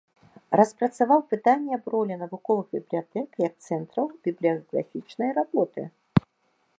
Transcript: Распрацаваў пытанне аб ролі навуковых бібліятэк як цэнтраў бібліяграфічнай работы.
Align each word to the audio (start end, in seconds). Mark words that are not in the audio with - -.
Распрацаваў 0.59 1.19
пытанне 1.33 1.71
аб 1.77 1.85
ролі 1.95 2.15
навуковых 2.23 2.65
бібліятэк 2.75 3.29
як 3.47 3.53
цэнтраў 3.67 4.05
бібліяграфічнай 4.29 5.29
работы. 5.39 5.81